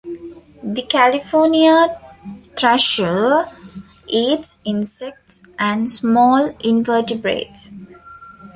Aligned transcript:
The 0.63 0.81
California 0.81 1.95
thrasher 2.57 3.45
eats 4.07 4.57
insects 4.65 5.43
and 5.59 5.91
small 5.91 6.47
invertebrates. 6.61 7.69